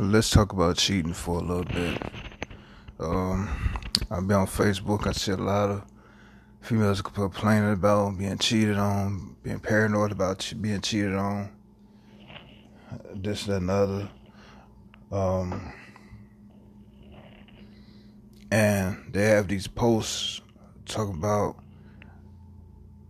[0.00, 2.00] let's talk about cheating for a little bit.
[2.98, 3.50] Um,
[4.10, 5.06] I've been on Facebook.
[5.06, 5.84] I see a lot of
[6.62, 11.50] females complaining about being cheated on, being paranoid about being cheated on,
[13.14, 14.08] this and another.
[15.12, 15.70] Um,
[18.50, 20.40] and they have these posts
[20.86, 21.56] talk about,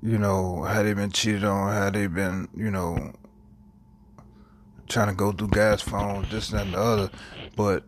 [0.02, 3.12] you know, how they've been cheated on, how they've been, you know,
[4.90, 7.10] trying to go through guys' phones, this and that and the other.
[7.56, 7.84] But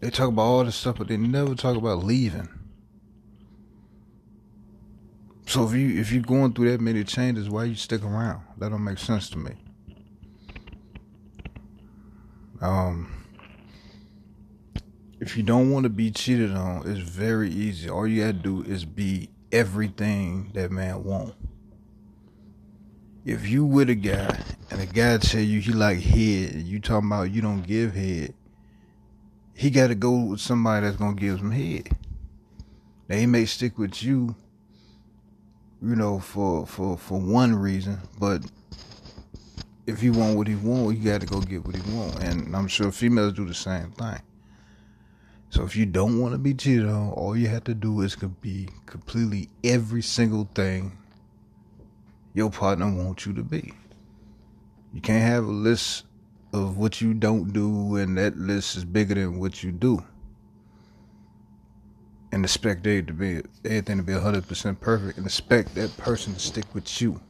[0.00, 2.48] they talk about all this stuff, but they never talk about leaving.
[5.46, 8.42] So if you if you're going through that many changes, why you stick around?
[8.58, 9.52] That don't make sense to me.
[12.60, 13.26] Um,
[15.20, 17.88] if you don't want to be cheated on, it's very easy.
[17.88, 21.34] All you gotta do is be everything that man want
[23.24, 24.36] if you with a guy
[24.72, 28.32] and a guy tell you he like head you talking about you don't give head,
[29.52, 31.90] he got to go with somebody that's gonna give him head.
[33.06, 34.34] He may stick with you,
[35.82, 38.40] you know, for for for one reason, but
[39.86, 42.56] if he want what he want, he got to go get what he want, and
[42.56, 44.22] I'm sure females do the same thing.
[45.50, 48.14] So if you don't want to be cheated on, all you have to do is
[48.14, 50.96] could be completely every single thing
[52.32, 53.74] your partner wants you to be.
[55.02, 56.04] You can't have a list
[56.52, 60.04] of what you don't do and that list is bigger than what you do.
[62.30, 66.34] And expect they to be everything to be hundred percent perfect and expect that person
[66.34, 67.20] to stick with you.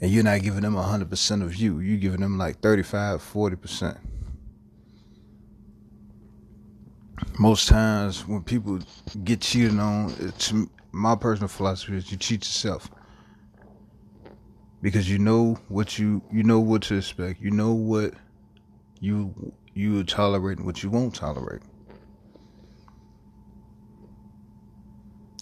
[0.00, 1.80] And you're not giving them hundred percent of you.
[1.80, 3.98] You're giving them like 35, 40 percent.
[7.38, 8.78] Most times when people
[9.24, 12.88] get cheated on, to my personal philosophy is you cheat yourself
[14.82, 17.40] because you know what you you know what to expect.
[17.40, 18.14] You know what
[19.00, 21.62] you you tolerate and what you won't tolerate.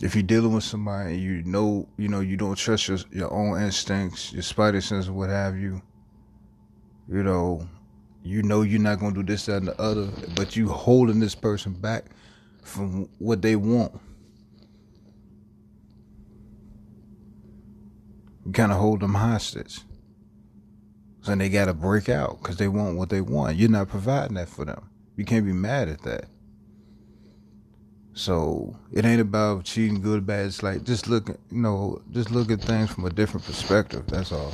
[0.00, 3.60] If you're dealing with somebody, you know you know you don't trust your your own
[3.60, 5.82] instincts, your spider sense, what have you.
[7.10, 7.66] You know,
[8.22, 11.34] you know you're not gonna do this, that, and the other, but you holding this
[11.34, 12.04] person back
[12.62, 13.98] from what they want.
[18.52, 19.80] Kind of hold them hostage.
[21.22, 23.56] So they got to break out because they want what they want.
[23.56, 24.88] You're not providing that for them.
[25.16, 26.26] You can't be mad at that.
[28.14, 30.46] So it ain't about cheating good, bad.
[30.46, 34.04] It's like just look, you know, just look at things from a different perspective.
[34.06, 34.52] That's all.